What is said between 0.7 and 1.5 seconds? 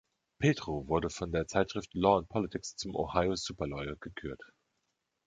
wurde von der